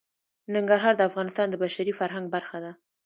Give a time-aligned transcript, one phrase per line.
[0.55, 2.71] ننګرهار د افغانستان د بشري فرهنګ برخه ده.